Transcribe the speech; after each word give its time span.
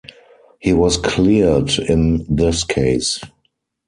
He 0.59 0.73
was 0.73 0.97
cleared 0.97 1.77
in 1.77 2.25
this 2.27 2.63
case. 2.63 3.19